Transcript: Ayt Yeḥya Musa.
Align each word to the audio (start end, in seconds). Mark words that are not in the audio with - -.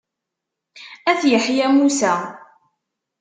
Ayt 1.09 1.21
Yeḥya 1.31 1.67
Musa. 1.75 2.13